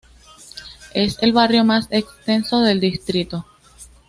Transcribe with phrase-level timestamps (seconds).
[0.95, 3.45] Es el barrio más extenso del distrito.